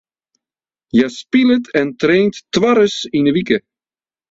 [0.95, 3.57] Hja spilet en traint twaris yn de wike.